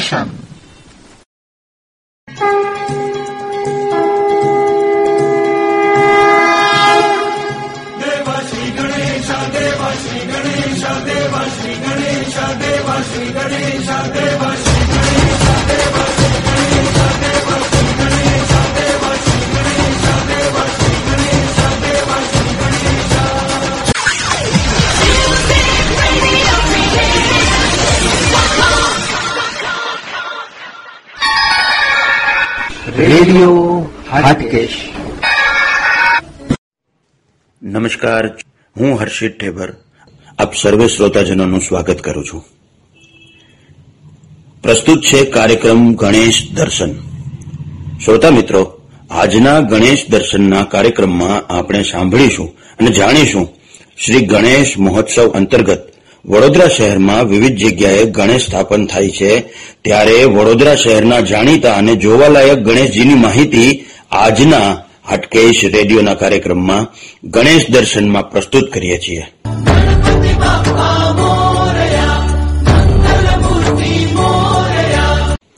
દર્શન 0.00 0.49
રેડિયો 33.10 33.88
હાટકેશ. 34.10 34.74
નમસ્કાર, 37.62 38.26
હું 38.76 39.00
હર્ષિત 39.00 39.40
ઠેબર. 39.40 39.72
આપ 40.38 40.54
સર્વે 40.54 40.88
શ્રોતાજનોનું 40.88 41.60
સ્વાગત 41.60 42.00
કરું 42.00 42.24
છું. 42.24 42.44
પ્રસ્તુત 44.62 45.02
છે 45.02 45.24
કાર્યક્રમ 45.24 45.94
ગણેશ 45.94 46.48
દર્શન. 46.54 46.92
શ્રોતા 48.04 48.30
મિત્રો, 48.30 48.80
આજના 49.10 49.60
ગણેશ 49.60 50.06
દર્શનના 50.10 50.64
કાર્યક્રમમાં 50.64 51.54
આપણે 51.54 51.82
સાંભળીશું 51.82 52.58
અને 52.58 52.90
જાણીશું 52.90 53.48
શ્રી 53.98 54.26
ગણેશ 54.26 54.74
મહોત્સવ 54.78 55.28
અંતર્ગત 55.28 55.89
વડોદરા 56.24 56.68
શહેરમાં 56.68 57.24
વિવિધ 57.24 57.56
જગ્યાએ 57.56 58.04
ગણેશ 58.04 58.46
સ્થાપન 58.46 58.86
થાય 58.86 59.08
છે. 59.08 59.40
ત્યારે 59.84 60.24
વડોદરા 60.24 60.74
શહેરના 60.74 61.20
જાણીતા 61.20 61.74
અને 61.74 61.96
જોવાલાયક 61.96 62.58
ગણેશજીની 62.58 63.14
માહિતી 63.14 63.86
આજના 64.10 64.76
હાટકેશ 65.08 65.64
રેડિયોના 65.64 66.14
કાર્યક્રમમાં 66.14 66.86
ગણેશ 67.24 67.70
દર્શનમાં 67.70 68.30
પ્રસ્તુત 68.30 68.72
કરીએ 68.72 68.98
છીએ. 68.98 69.24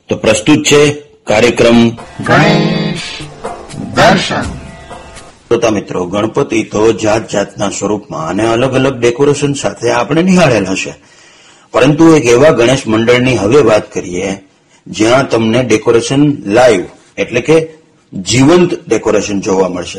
તો 0.09 0.17
પ્રસ્તુત 0.17 0.65
છે 0.65 0.91
કાર્યક્રમ 1.27 1.89
ગણેશ 2.27 3.00
દર્શન. 3.94 4.62
શ્રોતા 5.53 5.70
મિત્રો 5.70 6.05
ગણપતિ 6.05 6.62
તો 6.62 6.92
જાત 6.92 7.31
જાતના 7.31 7.70
સ્વરૂપમાં 7.70 8.28
અને 8.28 8.47
અલગ 8.47 8.75
અલગ 8.75 9.00
ડેકોરેશન 9.00 9.53
સાથે 9.53 9.91
આપણે 9.91 10.22
નિહાળેલા 10.22 10.75
છે. 10.75 10.94
પરંતુ 11.72 12.17
એક 12.17 12.25
એવા 12.25 12.50
ગણેશ 12.50 12.83
મંડળની 12.86 13.36
હવે 13.36 13.61
વાત 13.61 13.92
કરીએ, 13.92 14.48
જ્યાં 14.86 15.28
તમને 15.28 15.62
ડેકોરેશન 15.62 16.36
લાઈવ, 16.47 16.84
એટલે 17.19 17.41
કે 17.41 17.69
જીવંત 18.12 18.75
ડેકોરેશન 18.89 19.41
જોવા 19.41 19.69
મળશે. 19.69 19.98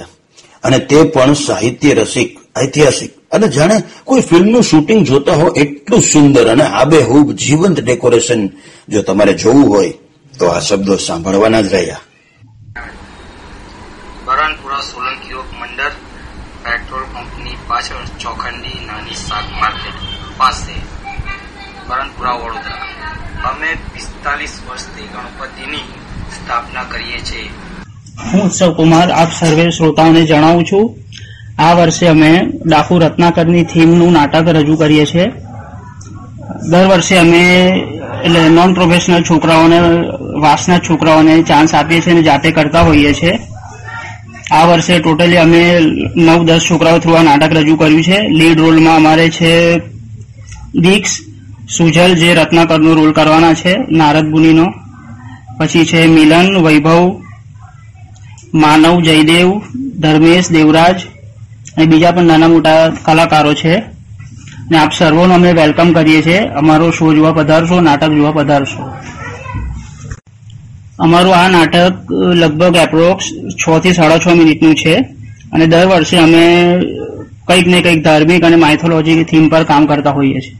અને 0.63 0.79
તે 0.79 1.03
પણ 1.03 1.33
સાહિત્ય 1.33 1.93
રસિક, 1.93 2.39
ઐતિહાસિક, 2.59 3.11
અને 3.31 3.47
જાણે 3.47 3.83
કોઈ 4.03 4.21
ફિલ્મનું 4.21 4.63
શૂટિંગ 4.63 5.05
જોતા 5.05 5.33
હો 5.33 5.47
એટલું 5.47 6.01
સુંદર 6.01 6.47
અને 6.47 6.63
આબેહૂબ 6.63 7.31
જીવંત 7.31 7.79
ડેકોરેશન 7.79 8.47
જો 8.89 9.01
તમારે 9.01 9.33
જોવું 9.33 9.69
હોય, 9.69 9.93
તો 10.39 10.45
આ 10.45 10.59
શબ્દો 10.59 10.95
સાંભળવાના 10.95 11.61
જ 11.61 11.73
રહ્યા. 11.73 11.97
બરણપુરા 14.73 14.81
સોલંકી 14.81 15.31
યોગ 15.31 15.49
મંડળ, 15.59 15.95
પેટ્રોલ 16.63 17.05
પંપની 17.13 17.57
પાછળ 17.67 18.05
ચોખંડી 18.19 18.79
નાની 18.88 19.17
શાક 19.17 19.45
માર્કેટ 19.61 19.97
પાસે 20.38 20.75
કરણપુરા 21.88 22.38
વડોદરા. 22.38 22.81
અમે 23.49 23.69
પિસ્તાલીસ 23.94 24.55
વર્ષથી 24.67 25.07
ગણપતિની 25.13 25.85
સ્થાપના 26.35 26.83
કરીએ 26.83 27.19
છીએ. 27.21 27.51
હું 28.31 28.41
ઉત્સવ 28.41 28.71
કુમાર, 28.73 29.07
આપ 29.11 29.31
સર્વે 29.31 29.66
શ્રોતાઓને 29.71 30.25
જણાવું 30.25 30.66
છું, 30.66 30.85
આ 31.59 31.73
વર્ષે 31.73 32.07
અમે 32.07 32.31
ડાકુ 32.66 33.00
રત્નાકરની 33.00 33.66
થીમનું 33.66 34.13
નાટક 34.13 34.47
રજૂ 34.47 34.78
કરીએ 34.78 35.05
છીએ. 35.05 35.28
દર 36.72 36.85
વર્ષે 36.88 37.16
અમે, 37.17 37.45
એટલે 38.25 38.50
નોન 38.50 38.73
પ્રોફેશનલ 38.73 39.23
છોકરાઓને, 39.23 39.79
વાસના 40.41 40.79
છોકરાઓને 40.79 41.44
ચાન્સ 41.44 41.73
આપીએ 41.73 42.01
છીએ 42.01 42.13
અને 42.13 42.23
જાતે 42.23 42.51
કરતા 42.51 42.81
હોઈએ 42.81 43.13
છીએ. 43.13 43.40
આ 44.53 44.66
વર્ષે 44.66 45.00
ટોટલી 45.00 45.38
અમે 45.38 45.80
નવ 46.16 46.44
દસ 46.46 46.59
છોકરાઓ 46.69 47.00
થ્રુ 47.00 47.14
આ 47.14 47.24
નાટક 47.24 47.53
રજૂ 47.53 47.75
કર્યું 47.75 48.03
છે. 48.03 48.28
લીડ 48.30 48.59
રોલમાં 48.59 48.96
અમારે 48.96 49.30
છે 49.30 49.78
દીક્ષ, 50.75 51.12
સુજલ 51.78 52.16
જે 52.16 52.34
રત્નાકરનો 52.34 52.94
રોલ 52.94 53.12
કરવાના 53.12 53.53
છે, 53.53 53.75
નારદ 53.91 54.30
મુનિનો. 54.30 54.74
પછી 55.58 55.86
છે 55.86 56.08
મિલન, 56.08 56.58
વૈભવ, 56.66 57.22
માનવ, 58.53 59.02
જયદેવ, 59.02 59.52
ધર્મેશ, 60.00 60.52
દેવરાજ 60.52 61.02
અને 61.78 61.85
બીજા 61.85 62.12
પણ 62.12 62.24
નાના 62.24 62.47
મોટા 62.47 62.90
કલાકારો 63.06 63.53
છે. 63.53 63.84
ને 64.72 64.78
આપ 64.78 64.91
સર્વોનો 64.94 65.34
અમે 65.34 65.52
વેલકમ 65.53 65.94
કરીએ 65.94 66.22
છીએ. 66.22 66.40
અમારો 66.40 66.91
શો 66.91 67.14
જોવા 67.14 67.31
પધારશો, 67.31 67.81
નાટક 67.81 68.12
જોવા 68.12 68.31
પધારશો. 68.31 68.91
અમારું 70.99 71.35
આ 71.35 71.49
નાટક 71.49 72.11
લગભગ 72.11 72.75
એપ્રોક્સ 72.75 73.25
છ 73.57 73.79
થી 73.79 73.93
સાડા 73.93 74.17
છ 74.17 74.27
મિનિટનું 74.27 74.75
છે 74.75 74.95
અને 75.53 75.67
દર 75.67 75.85
વર્ષે 75.85 76.17
અમે 76.17 76.43
કંઈક 77.47 77.67
ને 77.67 77.81
કંઈક 77.81 78.03
ધાર્મિક 78.03 78.43
અને 78.43 78.55
માઇથોલોજી 78.55 79.23
થીમ 79.23 79.49
પર 79.49 79.63
કામ 79.63 79.85
કરતા 79.85 80.09
હોઈએ 80.09 80.39
છીએ. 80.39 80.55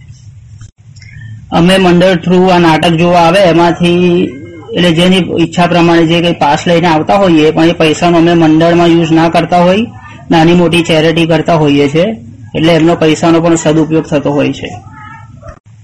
અમે 1.51 1.77
મંડળ 1.77 2.16
થ્રુ 2.16 2.47
આ 2.47 2.59
નાટક 2.59 2.89
જોવા 2.89 3.19
આવે 3.19 3.39
એમાંથી, 3.39 4.29
એટલે 4.77 4.91
જેની 4.91 5.17
ઈચ્છા 5.39 5.67
પ્રમાણે 5.67 6.05
જે 6.05 6.21
કંઈ 6.21 6.33
પાસ 6.33 6.67
લઈને 6.67 6.88
આવતા 6.88 7.15
હોઈએ, 7.15 7.51
પણ 7.51 7.63
એ 7.63 7.73
પૈસાનો 7.73 8.17
અમે 8.17 8.33
મંડળમાં 8.33 8.88
યુઝ 8.88 9.11
ના 9.11 9.29
કરતા 9.29 9.57
હોય, 9.57 9.85
નાની 10.31 10.53
મોટી 10.53 10.83
ચેરિટી 10.83 11.25
કરતા 11.25 11.53
હોઈએ 11.53 11.89
છીએ, 11.89 12.17
એટલે 12.55 12.73
એમનો 12.73 12.95
પૈસાનો 12.95 13.41
પણ 13.41 13.55
સદુપયોગ 13.55 14.05
થતો 14.05 14.31
હોય 14.31 14.53
છે. 14.53 14.67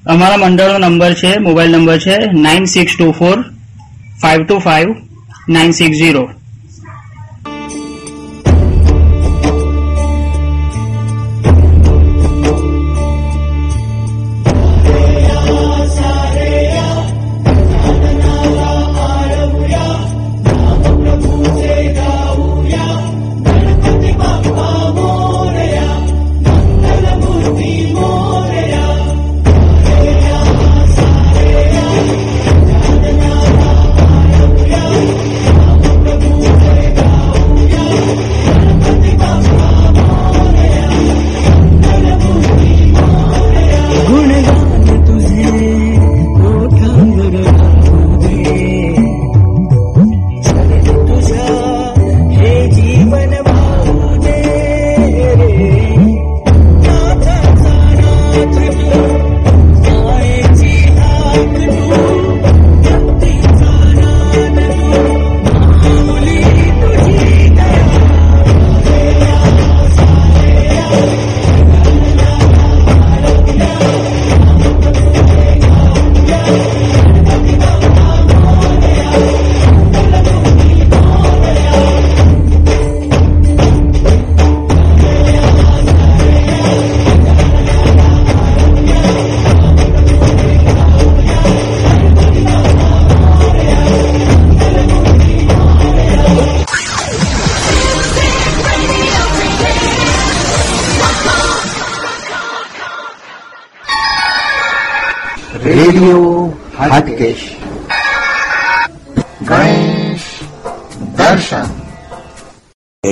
અમારા 0.05 0.37
મંડળનો 0.37 0.89
નંબર 0.89 1.13
છે 1.13 1.37
મોબાઈલ 1.37 1.77
નંબર 1.77 1.97
છે 1.97 2.15
nine 2.33 2.65
six 2.65 2.97
two 2.97 3.11
four 3.11 3.45
525 4.21 4.95
960 5.47 6.38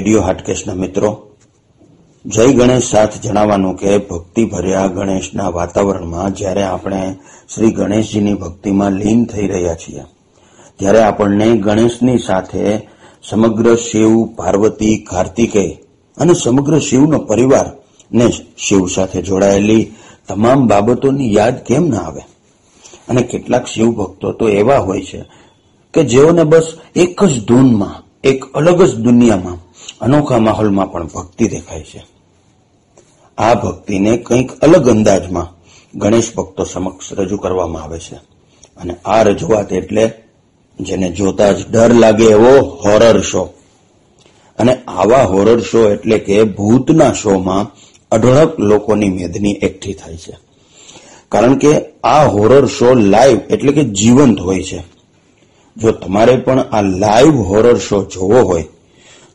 radio 0.08 0.22
હાટકેશના 0.22 0.74
મિત્રો, 0.74 1.10
જય 2.26 2.46
ગણેશ 2.48 2.86
સાથ 2.92 3.16
જણાવવાનું 3.22 3.76
કે 3.76 3.98
ભક્તિ 3.98 4.46
ભર્યા 4.46 4.88
ગણેશના 4.88 5.50
વાતાવરણમાં 5.50 6.36
જ્યારે 6.36 6.64
આપણે 6.64 7.16
શ્રી 7.56 7.72
ગણેશજીની 7.72 8.34
ભક્તિમાં 8.34 8.92
લીન 8.92 9.26
થઈ 9.26 9.48
રહ્યા 9.48 9.76
છીએ, 9.76 10.04
ત્યારે 10.80 11.02
આપણને 11.04 11.48
ગણેશની 11.58 12.18
સાથે 12.18 12.64
સમગ્ર 13.24 13.76
શિવ, 13.76 14.26
પાર્વતી 14.36 14.96
કાર્તિકેય 14.98 15.76
અને 16.18 16.34
સમગ્ર 16.34 16.80
શિવનો 16.80 17.20
પરિવાર 17.20 17.68
ને 18.12 18.32
શિવ 18.58 18.88
સાથે 18.88 19.22
જોડાયેલી 19.22 19.92
તમામ 20.28 20.68
બાબતોની 20.68 21.34
યાદ 21.34 21.64
કેમ 21.64 21.88
ના 21.88 21.98
આવે? 21.98 22.22
અને 23.10 23.22
કેટલાક 23.22 23.68
શિવ 23.68 23.92
ભક્તો 23.92 24.32
તો 24.32 24.50
એવા 24.50 24.80
હોય 24.80 25.02
છે 25.02 25.24
કે 25.94 26.04
જેઓને 26.04 26.44
બસ 26.44 26.74
એક 26.96 27.24
જ 27.24 27.46
ધૂનમાં, 27.46 28.04
એક 28.24 28.46
અલગ 28.46 28.82
જ 28.82 28.96
દુનિયામાં 28.96 29.67
અનોખા 30.02 30.38
માહોલમાં 30.38 30.92
પણ 30.92 31.08
ભક્તિ 31.08 31.48
દેખાય 31.48 31.84
છે. 31.84 32.06
આ 33.38 33.54
ભક્તિને 33.54 34.18
કંઈક 34.18 34.52
અલગ 34.52 34.90
અંદાજમાં 34.90 35.48
ગણેશ 36.00 36.36
ભક્તો 36.36 36.64
સમક્ષ 36.64 37.14
રજૂ 37.14 37.38
કરવામાં 37.38 37.84
આવે 37.84 38.00
છે. 38.00 38.16
અને 38.78 38.96
આ 39.06 39.24
રજૂઆત 39.24 39.74
એટલે 39.74 40.12
જેને 40.80 41.12
જોતા 41.12 41.52
જ 41.52 41.72
ડર 41.72 41.94
લાગે 41.94 42.26
એવો 42.26 42.60
હોરર 42.60 43.22
શો 43.22 43.54
અને 44.58 44.76
આવા 44.76 45.24
હોરર 45.24 45.62
શો 45.62 45.90
એટલે 45.90 46.20
કે 46.20 46.44
ભૂતના 46.44 47.14
શોમાં 47.14 47.76
અઢળક 48.12 48.60
લોકોની 48.60 49.10
મેદની 49.10 49.52
એકઠી 49.52 49.94
થાય 49.94 50.18
છે. 50.18 50.38
કારણ 51.30 51.58
કે 51.58 51.82
આ 52.04 52.28
હોરર 52.28 52.66
શો 52.66 52.94
લાઈવ 52.94 53.40
એટલે 53.50 53.72
કે 53.72 53.84
જીવંત 53.84 54.40
હોય 54.40 54.64
છે. 54.64 54.84
જો 55.78 55.92
તમારે 55.92 56.36
પણ 56.36 56.60
આ 56.60 56.82
લાઈવ 56.82 57.42
હોરર 57.42 57.78
શો 57.78 58.06
જોવો 58.06 58.42
હોય 58.42 58.66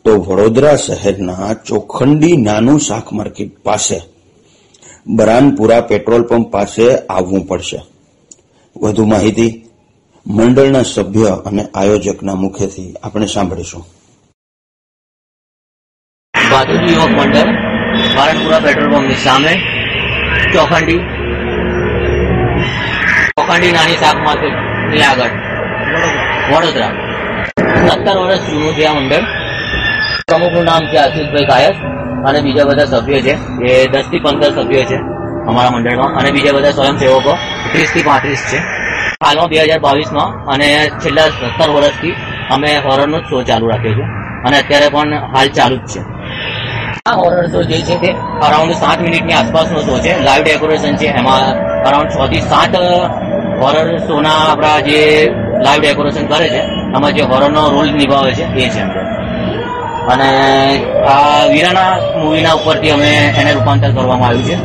તો 0.04 0.12
વડોદરા 0.18 0.76
શહેરના 0.76 1.54
ચોખંડી 1.54 2.36
નાનું 2.36 2.80
શાક 2.80 3.12
માર્કેટ 3.12 3.58
પાસે 3.58 3.98
બરાનપુરા 5.06 5.80
પેટ્રોલ 5.80 6.22
પંપ 6.22 6.50
પાસે 6.50 6.86
આવવું 7.06 7.46
પડશે. 7.46 7.78
વધુ 8.76 9.06
માહિતી 9.06 9.68
મંડળના 10.26 10.82
સભ્ય 10.82 11.30
અને 11.46 11.62
આયોજકના 11.74 12.34
મુખેથી 12.34 12.94
આપણે 13.02 13.26
સાંભળીશું. 13.26 13.84
ભાતુજી 16.34 16.94
યુવક 16.94 17.12
મંડળ, 17.18 17.50
બારણપુરા 18.16 18.60
પેટ્રોલ 18.60 18.90
પંપની 18.90 19.14
સામે 19.14 19.52
ચોખંડી. 20.52 21.00
ચોખંડી 23.36 23.72
નાની 23.72 24.00
શાક 24.02 24.16
માર્કેટની 24.24 25.02
આગળ 25.02 25.32
વડોદરા. 26.50 26.92
સત્તર 27.88 28.16
વર્ષ 28.18 28.42
જૂનું 28.50 28.74
છે 28.74 28.84
આ 28.84 28.94
મંડળ. 28.94 29.41
પ્રમુખનું 30.32 30.64
નામ 30.64 30.82
છે 30.90 30.96
આશીષભાઈ 30.98 31.48
કાયસ 31.52 31.76
અને 32.28 32.38
બીજા 32.44 32.64
બધા 32.68 32.88
સભ્યો 32.92 33.20
છે. 33.26 33.34
એ 33.68 33.72
દસથી 33.92 34.20
પંદર 34.24 34.50
સભ્યો 34.58 34.84
છે 34.90 34.98
અમારા 35.50 35.72
મંડળમાં 35.74 36.12
અને 36.18 36.28
બીજા 36.36 36.54
બધા 36.56 36.76
સ્વયંસેવકો 36.78 37.32
ત્રીસથી 37.72 38.06
પાંત્રીસ 38.08 38.42
છે. 38.50 38.58
હાલમાં 39.24 39.48
બે 39.52 39.58
હજાર 39.64 39.80
બાવીસમાં 39.86 40.30
અને 40.52 40.68
છેલ્લા 41.02 41.28
સત્તર 41.36 41.70
વર્ષથી 41.76 42.14
અમે 42.50 42.70
હોરરનો 42.86 43.18
શો 43.28 43.42
ચાલુ 43.48 43.66
રાખ્યો 43.72 43.94
છે 43.98 44.04
અને 44.46 44.56
અત્યારે 44.62 44.88
પણ 44.94 45.12
હાલ 45.34 45.48
ચાલુ 45.58 45.76
જ 45.76 45.84
છે. 45.92 46.00
આ 47.06 47.14
હોરર 47.20 47.44
શો 47.52 47.60
જે 47.70 47.78
છે 47.86 47.94
તે 48.02 48.10
અરાઉન્ડ 48.46 48.74
સાત 48.82 48.98
મિનિટની 49.06 49.36
આસપાસનો 49.40 49.80
શો 49.86 49.94
છે. 50.04 50.12
લાઈવ 50.26 50.42
ડેકોરેશન 50.44 50.94
છે. 50.96 51.08
એમાં 51.20 51.42
અરાઉન્ડ 51.88 52.10
છ 52.14 52.18
થી 52.32 52.42
સાત 52.52 52.74
હોરર 53.62 53.86
શોના 54.06 54.38
આપણા 54.50 54.78
જે 54.88 55.00
લાઈવ 55.64 55.80
ડેકોરેશન 55.82 56.26
કરે 56.26 56.48
છે, 56.54 56.62
એમાં 56.96 57.12
જે 57.16 57.22
હોરરનો 57.30 57.62
રોલ 57.74 57.88
નિભાવે 58.00 58.32
છે, 58.38 58.44
એ 58.64 58.68
છે 58.74 58.82
અને 60.08 60.28
આ 61.06 61.46
વીરાના 61.46 62.18
મૂવીના 62.18 62.52
ઉપરથી 62.52 62.90
અમે 62.90 63.10
એને 63.14 63.52
રૂપાંતર 63.52 63.90
કરવામાં 63.90 64.28
આવ્યું 64.28 64.44
છે. 64.44 64.56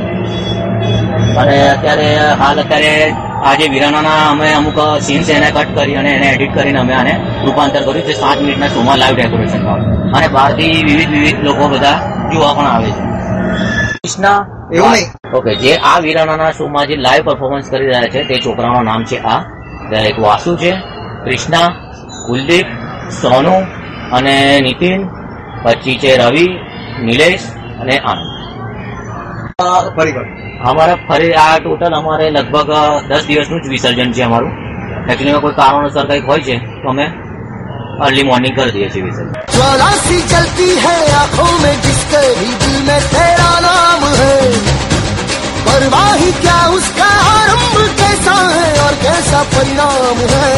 અને 1.36 1.70
અત્યારે 1.70 2.16
હાલ 2.40 2.60
અત્યારે 2.60 3.14
આજે 3.46 3.64
જે 3.64 3.70
વીરાનાના 3.70 4.30
અમે 4.30 4.54
અમુક 4.54 4.80
સીન્સ 5.02 5.30
એને 5.30 5.52
કટ 5.52 5.76
કરી 5.76 5.96
અને 5.96 6.10
એને 6.10 6.28
એડિટ 6.28 6.56
કરીને 6.56 6.80
અમે 6.80 6.94
આને 6.94 7.20
રૂપાંતર 7.46 7.82
કર્યું 7.82 8.06
છે. 8.06 8.14
સાત 8.14 8.42
મિનિટના 8.42 8.68
શોમાં 8.68 8.98
લાઈવ 8.98 9.16
ડેકોરેશનમાં 9.16 9.80
અને 10.12 10.28
બહારથી 10.28 10.84
વિવિધ 10.84 11.10
વિવિધ 11.10 11.44
લોકો 11.44 11.68
બધા 11.68 11.98
જોવા 12.34 12.54
પણ 12.54 12.66
આવે 12.66 12.90
છે. 12.92 13.02
કૃષ્ણા 14.04 14.46
એવું 14.74 14.92
નહીં. 14.92 15.38
ઓકે 15.38 15.56
જે 15.56 15.76
આ 15.76 16.00
વીરાનાના 16.00 16.52
શોમાં 16.52 16.88
જે 16.88 16.96
લાઈવ 16.96 17.24
પરફોર્મન્સ 17.24 17.70
કરી 17.72 17.86
રહ્યા 17.86 18.02
છે 18.02 18.24
તે 18.24 18.40
છોકરાનું 18.40 18.84
નામ 18.84 19.04
છે 19.04 19.18
આ. 19.18 19.44
એક 19.92 20.20
વાસુ 20.20 20.58
છે 20.58 20.72
કૃષ્ણા 21.26 21.68
કુલદીપ 22.28 22.66
સોનુ 23.12 23.54
અને 24.12 24.60
નીતિન 24.62 25.08
પછી 25.65 25.99
છે 25.99 26.13
રવિ 26.21 26.47
નિલેશ 27.01 27.47
અને 27.81 27.97
આનંદ 28.03 28.29
અમારા 30.65 30.99
ફરી 31.07 31.33
આ 31.39 31.55
ટોટલ 31.59 31.95
અમારે 31.95 32.27
લગભગ 32.31 32.71
દસ 33.09 33.25
દિવસનું 33.29 33.61
જ 33.61 33.67
વિસર્જન 33.71 34.11
છે 34.13 34.23
અમારું 34.25 34.53
એકચ્યુઅલી 35.05 35.41
કોઈ 35.41 35.57
કારણોસર 35.57 36.05
કંઈક 36.07 36.27
હોય 36.27 36.43
છે 36.43 36.57
તો 36.79 36.89
અમે 36.91 37.07
અર્લી 38.01 38.25
મોર્નિંગ 38.25 38.55
કરી 38.57 38.73
દઈએ 38.73 38.89
છીએ 38.91 39.03
વિસર્જન 39.03 39.29
ज्वाला 39.55 39.91
सी 39.99 40.19
जलती 40.27 40.71
है 40.79 40.97
आंखों 41.15 41.53
में 41.59 41.77
जिसके 41.83 42.23
भी 42.39 42.51
दिल 42.63 42.79
में 42.85 43.01
तेरा 43.09 43.51
नाम 43.61 44.03
है 44.13 44.37
परवाह 45.67 46.11
ही 46.15 46.31
क्या 46.39 46.59
उसका 46.77 47.11
आरंभ 47.31 47.77
कैसा 48.01 48.37
है 48.49 48.69
और 48.81 48.95
कैसा 49.03 49.43
परिणाम 49.53 50.19
है 50.33 50.51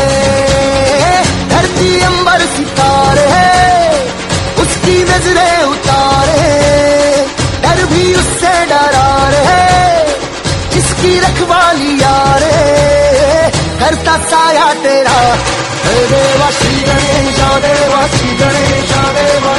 धरती 1.51 1.91
अंबर 2.05 2.47
सितारे 2.55 3.27
है 3.35 3.53
उसकी 4.90 5.04
नजरे 5.04 5.64
उतारे। 5.64 6.46
डर 7.64 7.86
भी 7.86 8.14
उससे 8.16 8.54
डरा 8.66 9.10
रहे 9.30 10.14
जिसकी 10.74 11.20
रखवाली 11.20 11.92
यारे। 12.02 12.58
करता 13.80 14.18
साया 14.30 14.74
तेरा। 14.74 15.20
देवा 16.12 16.50
श्री 16.52 16.82
गणेश 16.82 17.40
देवा 17.66 18.02
श्री 18.08 18.32
गणेश 18.36 18.92
देवा 19.18 19.54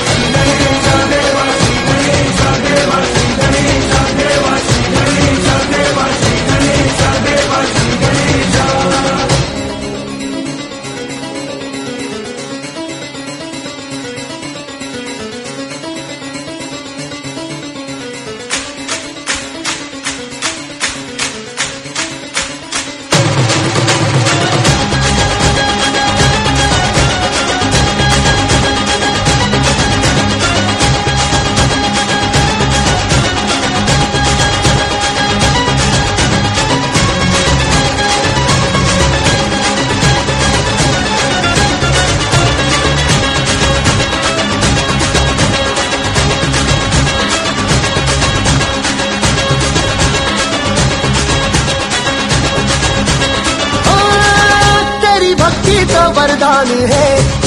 वरदान 56.11 56.67
है। 56.67 57.41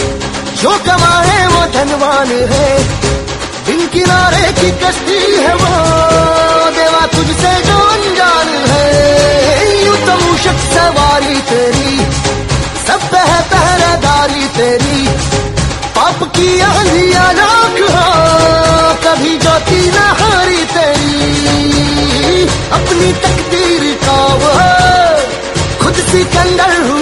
जो 0.61 0.69
कमाए 0.69 1.47
वो 1.47 1.65
धनवान 1.65 2.27
है। 2.27 2.83
दिन 3.65 3.87
किनारे 3.87 4.53
की 4.53 4.71
कश्ती 4.71 5.35
है 5.41 5.55
वो। 5.55 5.85
देवा 6.71 7.05
तुझसे 7.05 7.63
जो 7.63 7.77
अनजान 7.77 8.47
है। 8.47 9.85
यूँ 9.85 9.97
तो 9.97 10.25
मूषक 10.25 10.57
सवारी 10.73 11.41
तेरी। 11.41 12.11
सब 12.87 13.09
पे 13.11 13.17
है 13.17 13.41
पहरेदारी 13.41 14.47
तेरी। 14.47 15.07
पाप 15.95 16.23
की 16.23 16.59
आंधिया 16.59 17.31
लाख 17.31 17.71
हो। 17.71 18.23
कभी 19.03 19.37
ज्योति 19.37 19.91
न 19.95 19.97
हारी 19.97 20.65
तेरी। 20.65 21.23
अपनी 22.71 23.13
तकदीर 23.13 23.99
का 24.03 24.25
वो। 24.25 24.83
खुद 25.83 25.93
सिकंदर 25.93 26.81
हुआ 26.81 26.92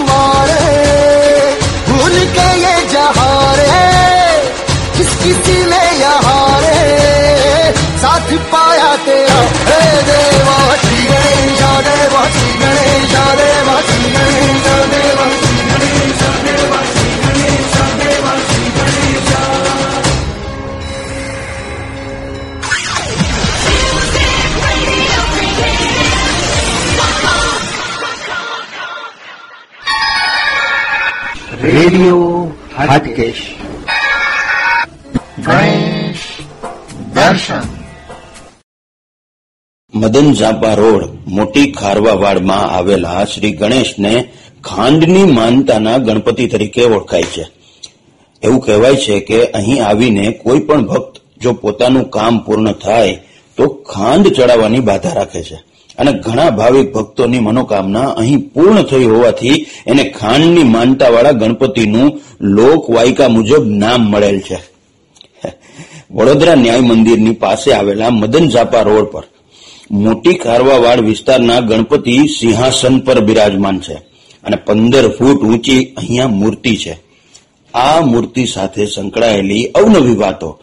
રેડિયો 32.01 32.51
હાટકેશ 32.77 33.41
ગણેશ 35.37 36.25
દર્શન 37.13 37.67
મદન 39.93 40.33
ઝાપા 40.33 40.75
રોડ 40.75 41.03
મોટી 41.27 41.71
ખારવાવાડમાં 41.71 42.69
આવેલા 42.69 43.25
શ્રી 43.25 43.51
ગણેશને 43.51 44.13
ખાંડની 44.63 45.23
માનતાના 45.23 45.97
ગણપતિ 45.97 46.47
તરીકે 46.47 46.83
ઓળખાય 46.85 47.23
છે. 47.23 47.45
એવું 48.43 48.61
કહેવાય 48.61 48.95
છે 48.95 49.19
કે 49.19 49.39
અહીં 49.45 49.85
આવીને 49.85 50.31
કોઈ 50.31 50.59
પણ 50.59 50.85
ભક્ત 50.85 51.21
જો 51.41 51.53
પોતાનું 51.53 52.09
કામ 52.09 52.39
પૂર્ણ 52.39 52.71
થાય 52.71 53.19
તો 53.57 53.67
ખાંડ 53.67 54.27
ચડાવવાની 54.27 54.79
બાધા 54.79 55.13
રાખે 55.13 55.43
છે. 55.43 55.70
અને 56.01 56.11
ઘણા 56.11 56.49
ભાવિક 56.49 56.93
ભક્તોની 56.93 57.39
મનોકામના 57.39 58.01
અહીં 58.01 58.49
પૂર્ણ 58.49 58.83
થઈ 58.83 59.05
હોવાથી 59.05 59.65
એને 59.87 60.03
ખાંડની 60.03 60.63
માનતાવાળા 60.63 61.31
ગણપતિનું 61.31 62.21
લોકવાયકા 62.41 63.27
મુજબ 63.27 63.65
નામ 63.65 64.09
મળેલ 64.09 64.39
છે. 64.39 64.59
વડોદરા 66.11 66.55
ન્યાય 66.55 66.79
મંદિરની 66.79 67.31
પાસે 67.31 67.73
આવેલા 67.73 68.09
મદન 68.09 68.49
ઝાપા 68.49 68.81
રોડ 68.81 69.05
પર. 69.05 69.23
મોટી 69.91 70.33
ખારવાવાડ 70.33 70.99
વિસ્તારના 70.99 71.59
ગણપતિ 71.59 72.27
સિંહાસન 72.39 72.99
પર 72.99 73.19
બિરાજમાન 73.19 73.79
છે 73.79 73.93
અને 74.43 74.55
પંદર 74.55 75.09
ફૂટ 75.09 75.41
ઊંચી 75.43 75.85
અહીંયા 75.85 76.27
મૂર્તિ 76.27 76.77
છે. 76.77 76.99
આ 77.73 78.01
મૂર્તિ 78.01 78.45
સાથે 78.45 78.85
સંકળાયેલી 78.85 79.65
અવનવી 79.65 80.15
વાતો. 80.15 80.59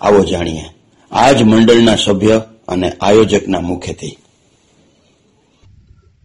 આવો 0.00 0.24
જાણીએ. 0.24 0.64
આજ 1.12 1.42
મંડળના 1.42 1.96
સભ્ય 1.96 2.40
અને 2.68 2.92
આયોજકના 3.00 3.60
મુખેથી. 3.60 4.18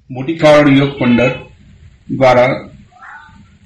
મોટી 0.09 0.38
ખાવડ 0.38 0.77
યોગ 0.77 1.00
પંડર 1.00 1.31
દ્વારા 2.09 2.51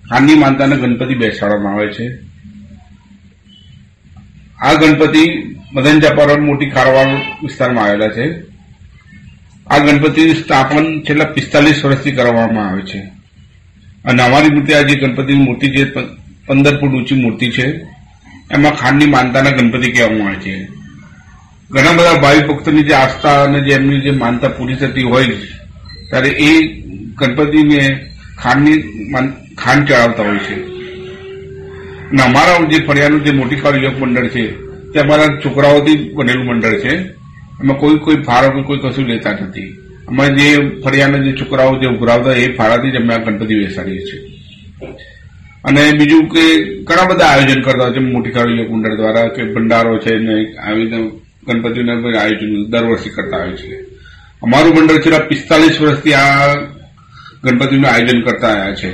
ખાનની 0.09 0.35
માનતાને 0.35 0.75
ગણપતિ 0.75 1.15
બેસાડવામાં 1.15 1.73
આવે 1.73 1.87
છે. 1.93 2.05
આ 4.61 4.73
ગણપતિ 4.73 5.23
મદન 5.73 5.99
જાપારોડ 5.99 6.39
મોટી 6.39 6.69
ખારવાડ 6.69 7.11
વિસ્તારમાં 7.43 7.85
આવેલા 7.85 8.07
છે. 8.07 8.25
આ 9.67 9.77
ગણપતિનું 9.77 10.35
સ્થાપન 10.35 11.01
છેલ્લા 11.01 11.25
પિસ્તાલીસ 11.25 11.85
વર્ષથી 11.85 12.11
કરવામાં 12.11 12.69
આવે 12.69 12.81
છે. 12.81 12.99
અને 14.05 14.23
અમારી 14.23 14.49
મૂર્તિ 14.49 14.73
આ 14.73 14.81
જે 14.81 14.95
ગણપતિની 14.95 15.43
મૂર્તિ 15.43 15.67
જે 15.69 15.85
પંદર 16.47 16.79
ફૂટ 16.79 16.93
ઊંચી 16.93 17.21
મૂર્તિ 17.21 17.51
છે, 17.51 17.67
એમાં 18.51 18.71
ખાનની 18.71 19.05
માનતાના 19.05 19.49
ગણપતિ 19.49 19.91
કહેવામાં 19.91 20.27
આવે 20.27 20.35
છે. 20.35 20.67
ઘણા 21.71 21.93
બધા 21.93 22.21
ભાવિ 22.21 22.47
ભક્તોની 22.47 22.83
જે 22.83 22.93
આસ્થા 22.93 23.43
અને 23.43 23.59
જે 23.61 23.71
એમની 23.71 24.01
જે 24.01 24.11
માનતા 24.11 24.47
પૂરી 24.47 24.75
થતી 24.75 25.03
હોય 25.03 25.58
ત્યારે 26.09 26.29
એ 26.29 26.81
ગણપતિને 27.19 28.05
ખાંડની 28.37 28.81
ખાંડ 29.55 29.87
ચડાવતા 29.87 30.23
હોય 30.23 30.37
છે. 30.37 30.63
અને 32.11 32.23
અમારા 32.23 32.67
જે 32.69 32.85
ફળિયાનું 32.85 33.23
જે 33.23 33.31
મોટી 33.31 33.55
કાળ 33.55 33.83
યોગ 33.83 34.01
મંડળ 34.01 34.27
છે, 34.27 34.51
તે 34.91 34.99
અમારા 34.99 35.27
છોકરાઓથી 35.45 36.09
બનેલું 36.13 36.45
મંડળ 36.45 36.79
છે. 36.79 36.97
એમાં 37.61 37.77
કોઈ 37.77 37.97
કોઈ 37.97 38.15
ફાળો 38.15 38.49
કે 38.49 38.61
કોઈ 38.61 38.77
કશું 38.77 39.05
લેતા 39.05 39.31
નથી. 39.31 39.77
અમે 40.07 40.27
જે 40.27 40.57
ફળિયાના 40.83 41.17
જે 41.17 41.31
છોકરાઓ 41.31 41.79
જે 41.79 41.87
ઉઘરાવતા 41.87 42.33
એ 42.33 42.55
ફાળાથી 42.55 42.91
જ 42.91 42.95
અમે 42.95 43.13
આ 43.13 43.17
ગણપતિ 43.17 43.55
બેસાડીએ 43.55 43.99
છીએ. 43.99 44.21
અને 45.63 45.91
બીજું 45.91 46.29
કે 46.29 46.75
ઘણા 46.83 47.07
બધા 47.07 47.25
આયોજન 47.25 47.61
કરતા 47.61 47.83
હોય 47.83 47.93
છે, 47.93 47.99
મોટી 47.99 48.29
ખાડ 48.29 48.49
યોગ 48.49 48.71
મંડળ 48.71 48.95
દ્વારા, 48.95 49.27
કે 49.27 49.43
ભંડારો 49.43 49.97
છે 49.97 50.17
ને 50.17 50.53
આવી 50.53 50.87
ગણપતિના 51.47 52.21
આયોજન 52.21 52.69
દર 52.69 52.83
વર્ષે 52.83 53.09
કરતા 53.09 53.37
હોય 53.37 53.51
છે. 53.51 53.88
અમારું 54.43 54.75
મંડળ 54.75 54.97
છેલ્લા 54.97 55.19
પિસ્તાલીસ 55.19 55.81
વર્ષથી 55.81 56.13
આ 56.13 56.53
ગણપતિનું 57.43 57.91
આયોજન 57.91 58.21
કરતા 58.21 58.47
આવ્યા 58.47 58.75
છે. 58.75 58.91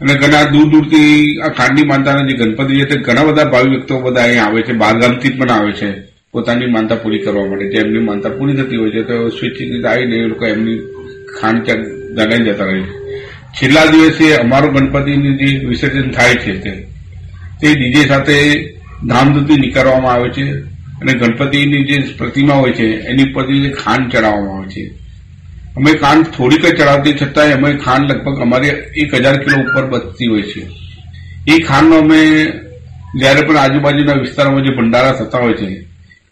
અને 0.00 0.14
ઘણા 0.14 0.44
દૂર 0.44 0.68
દૂરથી 0.68 1.38
આ 1.40 1.48
ખાંડની 1.48 1.82
માનતાના 1.82 2.26
જે 2.26 2.34
ગણપતિ 2.34 2.80
છે 2.80 2.84
તે 2.84 2.96
ઘણા 2.96 3.24
બધા 3.24 3.44
ભાવિ 3.44 3.70
વ્યક્તિઓ 3.70 4.00
બધા 4.00 4.22
અહીં 4.22 4.44
આવે 4.44 4.62
છે, 4.62 4.72
બહારગામથી 4.72 5.30
પણ 5.30 5.50
આવે 5.50 5.72
છે, 5.72 5.90
પોતાની 6.32 6.66
માનતા 6.66 6.94
પૂરી 6.94 7.18
કરવા 7.18 7.46
માટે. 7.46 7.68
જે 7.68 7.78
એમની 7.78 7.98
માનતા 7.98 8.28
પૂરી 8.28 8.56
થતી 8.56 8.76
હોય 8.76 8.90
છે, 8.90 9.02
તો 9.02 9.28
સ્વૈચ્છિક 9.28 9.84
આવીને 9.84 10.16
એ 10.16 10.24
લોકો 10.24 10.46
એમની 10.46 10.78
ખાંડ 11.40 11.64
ત્યાં 11.64 11.82
દગાઈ 12.14 12.38
જતા 12.38 12.64
રહે 12.64 12.80
છે. 12.80 12.90
છેલ્લા 13.52 13.84
દિવસે 13.84 14.34
અમારો 14.36 14.68
ગણપતિની 14.68 15.36
જે 15.36 15.66
વિસર્જન 15.66 16.10
થાય 16.10 16.34
છે 16.34 16.58
તે 17.60 17.74
ડીજે 17.74 18.08
સાથે 18.08 18.36
ધામધૂમથી 19.06 19.56
નીકળવામાં 19.56 20.12
આવે 20.12 20.30
છે. 20.30 20.69
અને 21.00 21.12
ગણપતિની 21.12 21.84
જે 21.84 21.96
પ્રતિમા 22.18 22.54
હોય 22.54 22.72
છે, 22.72 22.86
એની 23.10 23.28
ઉપરથી 23.30 23.60
જે 23.60 23.70
ખાંડ 23.70 24.10
ચડાવવામાં 24.12 24.58
આવે 24.58 24.68
છે. 24.68 24.84
અમે 25.76 25.92
ખાંડ 25.92 26.24
થોડીક 26.36 26.64
જ 26.66 26.72
ચડાવતી 26.76 27.18
છતાંય 27.20 27.54
અમે 27.54 27.70
ખાંડ 27.84 28.10
લગભગ 28.10 28.40
અમારે 28.40 28.68
એક 28.96 29.14
હજાર 29.14 29.36
કિલો 29.44 29.56
ઉપર 29.64 29.84
બચતી 29.92 30.26
હોય 30.26 30.42
છે. 30.42 30.62
એ 31.48 31.54
ખાંડનો 31.68 31.96
અમે 31.98 32.20
જ્યારે 33.20 33.42
પણ 33.46 33.56
આજુબાજુના 33.56 34.20
વિસ્તારોમાં 34.24 34.64
જે 34.64 34.76
ભંડારા 34.78 35.12
થતા 35.12 35.42
હોય 35.44 35.56
છે, 35.60 35.68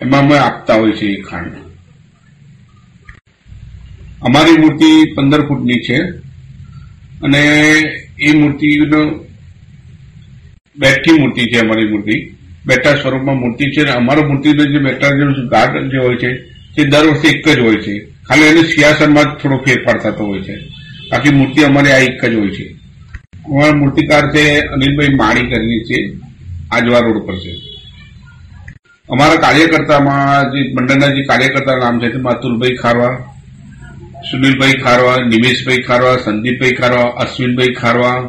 એમાં 0.01 0.21
અમે 0.21 0.37
આપતા 0.39 0.77
હોય 0.81 0.93
છે 0.93 1.07
એ 1.07 1.23
ખાંડ. 1.23 1.55
અમારી 4.27 4.59
મૂર્તિ 4.59 4.91
પંદર 5.17 5.43
ફૂટની 5.49 5.81
છે 5.87 5.99
અને 7.25 7.43
એ 8.19 8.33
મૂર્તિનો 8.41 9.01
બેઠી 10.77 11.21
મૂર્તિ 11.21 11.43
છે 11.53 11.59
અમારી 11.61 11.91
મૂર્તિ. 11.93 12.17
બેઠા 12.69 12.95
સ્વરૂપમાં 12.95 13.37
મૂર્તિ 13.37 13.71
છે 13.71 13.81
અને 13.81 13.91
અમારો 13.91 14.23
મૂર્તિનો 14.23 14.65
જે 14.65 14.79
જે 14.79 15.49
ગાઢ 15.49 15.73
જે 15.91 15.99
હોય 15.99 16.17
છે, 16.17 16.37
તે 16.77 16.85
દર 16.85 17.07
વર્ષે 17.07 17.29
એક 17.29 17.49
જ 17.49 17.59
હોય 17.59 17.77
છે. 17.77 17.95
ખાલી 18.29 18.43
એને 18.43 18.63
સિંહાસનમાં 18.63 19.25
જ 19.25 19.27
થોડો 19.27 19.57
ફેરફાર 19.57 19.99
થતો 19.99 20.25
હોય 20.27 20.41
છે. 20.41 20.57
બાકી 21.11 21.31
મૂર્તિ 21.31 21.63
અમારી 21.63 21.91
આ 21.91 21.99
એક 21.99 22.25
જ 22.25 22.35
હોય 22.35 22.49
છે. 22.49 22.67
અમારા 23.49 23.75
મૂર્તિકાર 23.75 24.35
છે 24.35 24.59
અનિલભાઈ 24.59 25.09
માળી 25.09 25.41
કરીને 25.41 25.79
છે, 25.85 26.13
આજવા 26.71 26.99
રોડ 26.99 27.27
પર 27.27 27.37
છે. 27.39 27.55
અમારા 29.11 29.37
કાર્યકર્તામાં 29.37 30.45
જે 30.45 30.73
મંડળના 30.73 31.07
જે 31.07 31.23
કાર્યકર્તા 31.23 31.77
નામ 31.77 32.01
છે 32.01 32.09
તેમાં 32.09 32.33
અતુલભાઈ 32.33 32.75
ખારવા, 32.75 33.17
સુનિલભાઈ 34.31 34.73
ખારવા, 34.73 35.17
નિમેશભાઈ 35.17 35.83
ખારવા, 35.83 36.17
સંદીપભાઈ 36.17 36.73
ખારવા, 36.73 37.03
અશ્વિનભાઈ 37.03 37.73
ખારવા, 37.73 38.29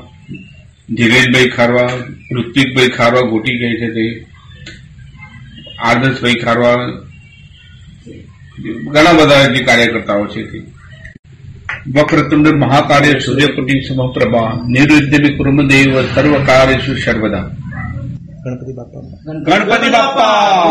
ધીરેનભાઈ 0.89 1.49
ખારવા, 1.49 1.89
ઋત્વિકભાઈ 2.31 2.87
ખારવા 2.87 3.21
ગોટી 3.21 3.57
ગઈ 3.57 3.75
છે 3.79 3.87
તે. 3.87 4.28
આદર્શભાઈ 5.83 6.33
ખારવાલ 6.33 6.99
ઘણા 8.91 9.11
બધા 9.11 9.45
જે 9.45 9.63
કાર્યકર્તાઓ 9.63 10.27
છે 10.27 10.43
તે. 10.43 10.79
વક્રતુંડ 11.95 12.47
મહાકાર્ય 12.47 13.19
સૂર્યકોટી 13.19 13.81
સમપ્રભા 13.81 14.53
નિરુદ્યમી 14.67 15.37
કુર્મદેવ 15.37 16.01
સર્વ 16.15 16.43
કાર્યુ 16.43 16.95
સર્વદા. 16.95 17.39
ગણપતિ 18.45 18.73
બાપા 18.73 18.99
ગણપતિ 19.33 19.89
બાપા 19.89 20.63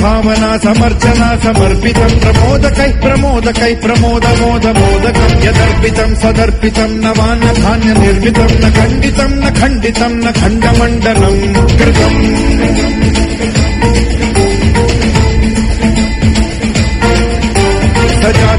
భావన 0.00 0.44
సమర్చన 0.64 1.22
సమర్పితం 1.44 2.12
ప్రమోదకై 2.20 2.90
ప్రమోదకై 3.02 3.72
ప్రమోద 3.84 4.26
మోద 4.40 4.66
మోదకం 4.78 5.32
యదర్పితం 5.44 6.10
సదర్పితం 6.22 6.90
నవాన్న 7.00 7.52
ధాన్య 7.62 7.92
నిర్మితం 8.00 8.50
న 8.62 8.68
ఖండితం 8.70 9.32
న 9.40 9.52
ఖండితం 9.60 10.12
న 10.20 10.30
ఖండమండలం 10.40 11.36
కృతం. 11.78 12.14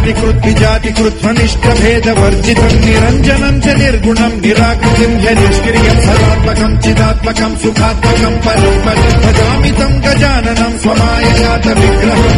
జాతికృత్ 0.06 0.44
విజాతికృత్ 0.46 1.22
మనిష్ట 1.24 1.68
భేద 1.80 2.08
వర్జితం 2.18 2.74
నిరంజనం 2.84 3.56
చ 3.60 3.74
నిర్గుణం 3.80 4.34
నిరాకృతిం 4.44 5.14
హ్య 5.24 5.32
నిష్క్రియం 5.40 5.98
సదాత్మకం 6.06 6.74
చిదాత్మకం 6.84 7.54
సుఖాత్మకం 7.64 8.36
పరం 8.46 8.76
పరం 8.86 9.16
భజామితం 9.26 9.94
గజాననం 10.06 10.74
స్వమాయజాత 10.84 11.68
విగ్రహం 11.80 12.38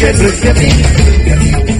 प्रहृष्य 0.00 0.12
नृत्यति 0.18 1.78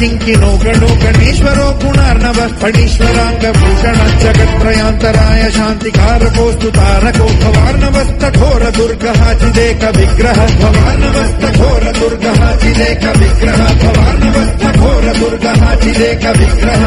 ದಿಂಕಿಣೋ 0.00 0.56
ಗಣೋ 0.56 0.88
ಗಣೇಶ್ವರೋ 1.02 1.66
ಗುಣಾರ್ಣವ 1.82 2.40
ಫಣೀಶ್ವರಾಂಗ 2.60 3.44
ಭೂಷಣ 3.52 3.98
ಜಗತ್ರಯಾಂತರಾಯ 4.22 5.50
ಶಾಂತಿಕಾರಕೋಸ್ತು 5.50 6.70
ತಾರಕೋ 6.70 7.26
ಭವಾರ್ನವಸ್ತೋರ 7.42 8.62
ದುರ್ಗ 8.78 9.06
ಹಾಚಿದೇಕ 9.20 9.82
ವಿಗ್ರಹ 9.96 10.38
ಭವಾರ್ನವಸ್ತೋರ 10.62 11.84
ದುರ್ಗ 12.00 12.26
ಹಾಚಿದೇಕ 12.40 13.04
ವಿಗ್ರಹ 13.18 13.60
ಭವಾರ್ನವಸ್ತೋರ 13.82 15.04
ದುರ್ಗ 15.20 15.46
ಹಾಚಿದೇಕ 15.62 16.24
ವಿಗ್ರಹ 16.38 16.82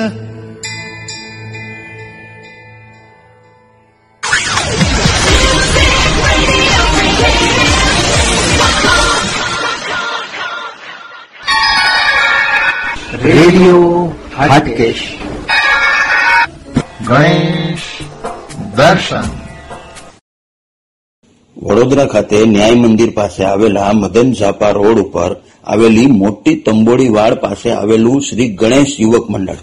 રેડિયો 13.24 13.82
હાટકેશ 14.38 15.04
ગણેશ 17.08 17.88
દર્શન 18.78 19.28
વડોદરા 21.58 22.06
ખાતે 22.06 22.40
ન્યાય 22.46 22.76
મંદિર 22.76 23.12
પાસે 23.14 23.42
આવેલા 23.46 23.94
મદન 23.94 24.30
ઝાપા 24.34 24.72
રોડ 24.72 25.00
ઉપર 25.00 25.32
આવેલી 25.69 26.07
મોટી 26.07 26.55
તંબોડી 26.55 27.09
વાડ 27.09 27.35
પાસે 27.35 27.71
આવેલું 27.71 28.23
શ્રી 28.23 28.49
ગણેશ 28.49 28.97
યુવક 29.01 29.31
મંડળ. 29.31 29.55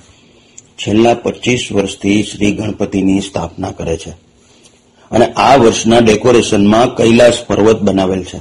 છેલ્લા 0.77 1.13
પચીસ 1.13 1.67
વર્ષથી 1.71 2.23
શ્રી 2.23 2.51
ગણપતિની 2.51 3.21
સ્થાપના 3.21 3.71
કરે 3.71 3.97
છે. 3.97 4.09
અને 5.11 5.25
આ 5.25 5.55
વર્ષના 5.55 5.99
ડેકોરેશનમાં 5.99 6.95
કૈલાસ 6.95 7.43
પર્વત 7.47 7.81
બનાવેલ 7.81 8.23
છે. 8.23 8.37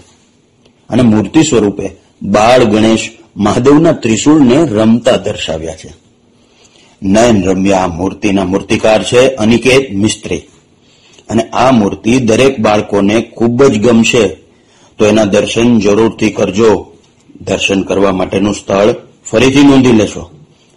અને 0.89 1.03
મૂર્તિ 1.03 1.43
સ્વરૂપે 1.43 1.91
બાળ 2.23 2.65
ગણેશ 2.65 3.11
મહાદેવના 3.37 3.93
ત્રિશૂળને 3.93 4.65
રમતા 4.65 5.17
દર્શાવ્યા 5.17 5.75
છે. 5.75 5.95
નયન 7.03 7.45
રમ્યા 7.45 7.87
મૂર્તિના 7.87 8.45
મૂર્તિકાર 8.45 9.05
છે 9.05 9.29
અનિકેત 9.29 9.91
મિસ્ત્રી. 9.91 10.39
અને 11.29 11.43
આ 11.43 11.71
મૂર્તિ 11.71 12.21
દરેક 12.21 12.61
બાળકોને 12.61 13.21
ખૂબ 13.21 13.65
જ 13.65 13.79
ગમશે. 13.79 14.29
તો 14.99 15.07
એના 15.07 15.25
દર્શન 15.25 15.79
જરૂરથી 15.79 16.31
કરજો. 16.31 16.94
દર્શન 17.41 17.83
કરવા 17.83 18.13
માટેનું 18.13 18.55
સ્થળ 18.55 18.95
ફરીથી 19.31 19.63
નોંધી 19.63 19.93
લેશો. 19.93 20.31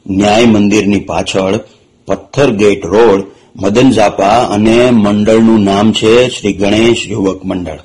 ન્યાય 0.09 0.45
મંદિરની 0.45 0.99
પાછળ 0.99 1.59
પથ્થર 2.05 2.51
ગેટ 2.51 2.85
રોડ, 2.85 3.23
મદન 3.55 3.91
ઝાપા 3.91 4.43
અને 4.43 4.91
મંડળનું 4.91 5.63
નામ 5.63 5.91
છે 5.91 6.29
શ્રી 6.29 6.53
ગણેશ 6.53 7.05
યુવક 7.07 7.45
મંડળ. 7.45 7.79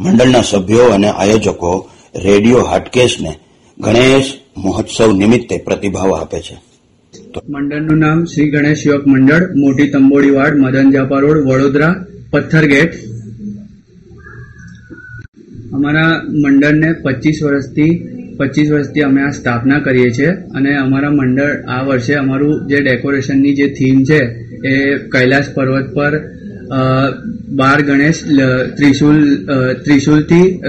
મંડળના 0.00 0.42
સભ્યો 0.42 0.84
અને 0.84 1.08
આયોજકો 1.08 1.88
રેડિયો 2.16 2.62
હાટકેશને 2.62 3.38
ગણેશ 3.78 4.32
મહોત્સવ 4.56 5.12
નિમિત્તે 5.12 5.58
પ્રતિભાવ 5.58 6.14
આપે 6.14 6.40
છે. 6.40 6.62
મંડળનું 7.48 7.98
નામ 7.98 8.24
શ્રી 8.24 8.50
ગણેશ 8.50 8.82
યુવક 8.86 9.06
મંડળ, 9.06 9.48
મોટી 9.56 9.90
તંબોડીવાડ, 9.90 10.56
મદન 10.56 10.90
ઝાપા 10.92 11.18
રોડ, 11.18 11.46
વડોદરા, 11.46 11.94
પથ્થર 12.30 12.64
ગેટ 12.64 12.94
અમારા 15.72 16.22
મંડળને 16.28 16.92
પચીસ 16.92 17.38
વર્ષથી 17.42 18.08
પચીસ 18.36 18.70
વર્ષથી 18.70 19.00
અમે 19.00 19.22
આ 19.22 19.30
સ્થાપના 19.30 19.78
કરીએ 19.78 20.10
છીએ 20.10 20.26
અને 20.26 20.76
અમારા 20.76 21.10
મંડળ 21.10 21.50
આ 21.68 21.82
વર્ષે 21.82 22.14
અમારું 22.14 22.66
જે 22.66 22.80
ડેકોરેશનની 22.80 23.54
જે 23.54 23.66
થીમ 23.66 24.02
છે 24.02 24.24
એ 24.68 24.98
કૈલાસ 24.98 25.54
પર્વત 25.54 25.94
પર 25.94 26.20
બાર 27.48 27.82
ગણેશ 27.82 28.24
ત્રિશુલ 28.76 29.46
ત્રિશુલથી 29.84 30.60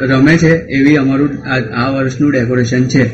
રમે 0.00 0.36
છે 0.36 0.56
એવી 0.56 0.96
અમારું 0.96 1.28
આ 1.76 1.90
વર્ષનું 1.90 2.32
ડેકોરેશન 2.32 2.84
છે. 2.84 3.06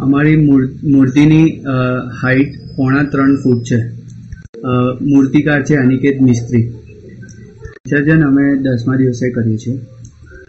અમારી 0.00 0.36
મૂર- 0.36 0.68
મૂર્તિની 0.84 1.62
હાઈટ 2.22 2.48
પોણા 2.76 3.02
ત્રણ 3.02 3.36
ફૂટ 3.36 3.62
છે. 3.62 3.90
મૂર્તિકાર 5.02 5.62
છે 5.62 5.74
અનિકેત 5.74 6.20
મિસ્ત્રી. 6.20 6.70
વિસર્જન 7.86 8.22
અમે 8.26 8.44
દસમા 8.64 8.98
દિવસે 9.00 9.26
કરીએ 9.34 9.58
છીએ. 9.62 9.76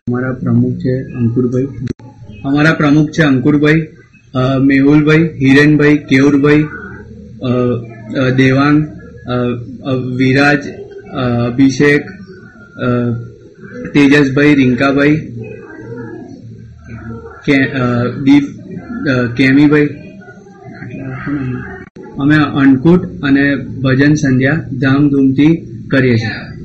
અમારા 0.08 0.34
પ્રમુખ 0.42 0.78
છે 0.84 0.94
અંકુરભાઈ. 1.20 1.70
અમારા 2.48 2.78
પ્રમુખ 2.80 3.12
છે 3.16 3.24
અંકુરભાઈ 3.24 3.82
મેહુલભાઈ, 4.70 5.26
હિરેનભાઈ, 5.42 5.98
કેવુરભાઈ 6.10 6.64
દેવાંગ 8.40 8.80
વિરાજ 10.20 10.62
અભિષેક 11.48 12.04
તેજસભાઈ, 13.94 14.54
રિંકાભાઈ 14.62 15.16
દીપ 18.26 18.46
કેમીભાઈ? 19.38 19.90
અમે 22.22 22.38
અન્નકૂટ 22.62 23.02
અને 23.28 23.46
ભજન 23.84 24.14
સંધ્યા 24.26 24.64
ધામધૂમથી 24.82 25.54
કરીએ 25.92 26.18
છીએ. 26.18 26.57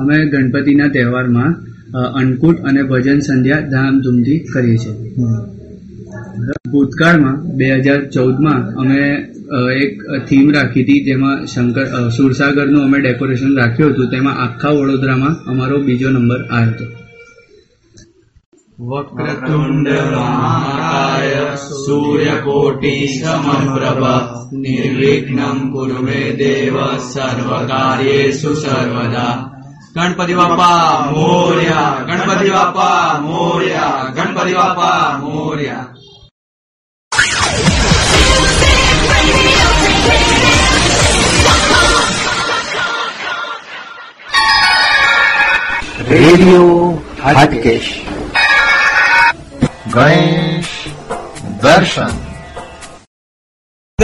અમે 0.00 0.16
ગણપતિના 0.26 0.88
તહેવારમાં 0.88 1.52
અન્નકૂટ 2.20 2.58
અને 2.68 2.82
ભજન 2.82 3.20
સંધ્યા 3.20 3.66
ધામધૂમથી 3.72 4.38
કરીએ 4.52 4.76
છીએ. 4.76 4.94
ભૂતકાળમાં, 6.72 7.36
બે 7.58 7.68
હજાર 7.78 8.00
ચૌદમાં 8.04 8.62
અમે 8.74 9.00
એક 9.82 9.94
થીમ 10.28 10.46
રાખી 10.50 10.82
હતી, 10.82 11.00
જેમાં 11.04 11.38
શંકર 11.46 11.86
સુરસાગરનું 12.16 12.82
અમે 12.84 12.98
ડેકોરેશન 13.00 13.52
રાખ્યું 13.58 13.92
હતું, 13.92 14.08
તેમાં 14.10 14.40
આખા 14.44 14.74
વડોદરામાં 14.78 15.34
અમારો 15.46 15.76
બીજો 15.86 16.08
નંબર 16.10 16.40
આવ્યો 16.50 16.72
હતો. 16.72 16.86
વક્રતુંડ 18.90 19.88
નિર્વિઘ્નમ 24.52 25.58
કુરવે 25.72 26.20
દેવ 26.38 26.76
સર્વકાર્યેષુ 27.12 28.50
સર્વદા 28.54 29.34
ગણપતિ 29.94 30.34
બાપા 30.34 31.00
મોર્યા 31.10 31.96
ગણપતિ 32.06 32.50
બાપા 32.50 33.18
મોર્યા 33.18 34.04
ગણપતિ 34.14 34.54
બાપા 34.54 35.16
મોર્યા. 35.18 35.86
રેડિયો 46.08 47.02
હાટકેશ. 47.24 48.06
ગણેશ 49.94 50.64
દર્શન. 51.62 52.08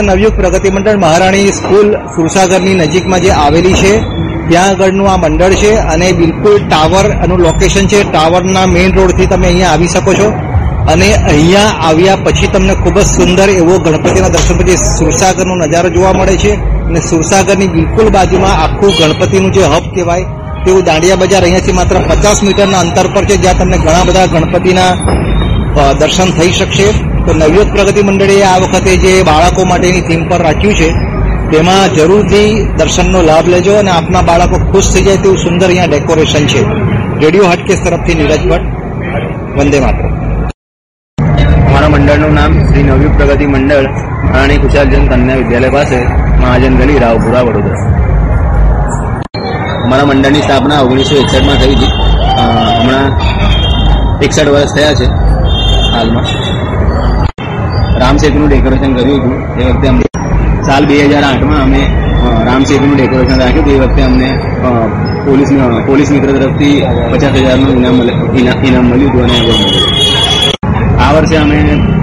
નવયુગ 0.02 0.34
પ્રગતિ 0.34 0.70
મંડળ 0.70 0.96
મહારાણી 0.96 1.52
સ્કૂલ 1.52 1.92
સુરસાગરની 1.92 2.74
નજીકમાં 2.74 3.20
જે 3.20 3.30
આવેલી 3.30 3.74
છે 3.74 4.15
ત્યાં 4.48 4.68
આગળનું 4.70 5.08
આ 5.12 5.18
મંડળ 5.24 5.54
છે 5.62 5.72
અને 5.92 6.08
બિલકુલ 6.20 6.56
ટાવર 6.68 7.06
એનું 7.24 7.40
લોકેશન 7.46 7.86
છે. 7.92 8.00
ટાવરના 8.12 8.66
મેઇન 8.74 8.90
રોડથી 8.98 9.26
તમે 9.32 9.46
અહીંયા 9.50 9.72
આવી 9.74 9.92
શકો 9.94 10.12
છો. 10.20 10.28
અને 10.92 11.08
અહીંયા 11.30 11.74
આવ્યા 11.88 12.22
પછી 12.24 12.50
તમને 12.54 12.74
ખૂબ 12.82 12.96
જ 12.98 13.06
સુંદર 13.16 13.48
એવો 13.60 13.74
ગણપતિના 13.84 14.32
દર્શન 14.34 14.56
પછી 14.58 14.78
સુરસાગરનો 14.98 15.54
નજારો 15.62 15.88
જોવા 15.96 16.12
મળે 16.18 16.36
છે. 16.42 16.52
અને 16.88 17.00
સુરસાગરની 17.10 17.70
બિલકુલ 17.76 18.08
બાજુમાં 18.16 18.56
આખું 18.64 18.92
ગણપતિનું 18.98 19.52
જે 19.56 19.62
હબ 19.72 19.84
કહેવાય 19.94 20.24
તેવું 20.64 20.84
દાંડિયા 20.88 21.20
બજાર 21.22 21.42
અહીંયાથી 21.46 21.76
માત્ર 21.78 21.96
પચાસ 22.10 22.38
મીટરના 22.46 22.80
અંતર 22.84 23.06
પર 23.14 23.24
છે, 23.28 23.36
જ્યાં 23.42 23.58
તમને 23.58 23.78
ઘણા 23.84 24.04
બધા 24.08 24.26
ગણપતિના 24.32 24.92
દર્શન 26.00 26.30
થઈ 26.38 26.52
શકશે. 26.58 26.88
તો 27.26 27.32
નવયુગ 27.34 27.68
પ્રગતિ 27.74 28.02
મંડળે 28.08 28.36
આ 28.44 28.58
વખતે 28.62 28.92
જે 29.02 29.12
બાળકો 29.28 29.60
માટેની 29.70 30.06
થીમ 30.08 30.22
પર 30.28 30.40
રાખ્યું 30.46 30.74
છે 30.80 30.88
તેમાં 31.50 31.94
જરૂરથી 31.96 32.50
દર્શનનો 32.78 33.20
લાભ 33.28 33.46
લેજો 33.54 33.74
અને 33.80 33.90
આપના 33.96 34.22
બાળકો 34.28 34.56
ખુશ 34.70 34.88
થઈ 34.94 35.04
જાય 35.06 35.20
તેવું 35.24 35.38
સુંદર 35.44 35.68
અહીંયા 35.68 35.92
ડેકોરેશન 35.92 36.44
છે. 36.52 36.62
રેડિયો 37.22 37.46
હાટકેસ 37.50 37.80
તરફથી 37.84 38.16
નીરજ 38.20 38.42
ભટ્ટ. 38.50 38.66
વંદે 39.58 39.78
માત્ર 39.84 40.04
અમારા 41.66 41.90
મંડળનું 41.94 42.34
નામ 42.38 42.52
શ્રી 42.68 42.84
નવયુગ 42.88 43.14
પ્રગતિ 43.18 43.46
મંડળ, 43.54 43.86
રાણી 44.34 44.58
કુશાલજન 44.64 45.04
કન્યા 45.10 45.38
વિદ્યાલય 45.42 45.70
પાસે 45.76 45.98
મહાજન 46.42 46.74
ગલી 46.80 46.98
રાવપુરા, 47.04 47.44
વડોદરા. 47.48 47.80
અમારા 49.84 50.08
મંડળની 50.10 50.42
સ્થાપના 50.46 50.80
ઓગણીસો 50.86 51.14
એકસઠમાં 51.22 51.58
થઈ 51.62 51.74
હતી. 51.76 51.92
હમણાં 52.78 53.08
એકસઠ 54.24 54.50
વર્ષ 54.54 54.72
થયા 54.76 54.94
છે 54.98 55.06
હાલમાં. 55.94 56.26
રામ 58.02 58.16
સેતુનું 58.24 58.48
ડેકોરેશન 58.50 58.92
કર્યું 58.98 59.20
હતું. 59.20 59.34
એ 59.60 59.64
વખતે 59.70 59.88
અમને 59.92 60.05
સાલ 60.66 60.84
બે 60.84 60.96
હજાર 61.02 61.24
આઠમાં 61.24 61.62
અમે 61.62 61.82
રામ 62.46 62.62
સેતુનું 62.64 62.96
ડેકોરેશન 62.96 63.38
રાખ્યું 63.38 63.66
તે 63.66 63.74
વખતે 63.78 64.02
અમને 64.02 64.28
પોલીસ 65.24 65.50
પોલીસ 65.86 66.10
મિત્ર 66.10 66.30
તરફથી 66.32 66.76
પચાસ 67.10 67.36
હજારનું 67.38 67.72
ઇનામ 67.76 67.96
ઇનામ 68.64 68.86
મળ્યું 68.86 69.12
હતું 69.12 69.24
અને 69.26 69.38
આ 70.98 71.10
વર્ષે 71.12 71.36
અમે 71.38 71.58